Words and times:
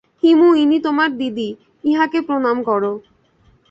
হিমু, 0.23 0.49
ইনি 0.53 0.77
তোমার 0.79 1.09
দিদি, 1.17 1.49
ইঁহাকে 1.83 2.19
প্রণাম 2.21 2.57
করো। 2.63 2.91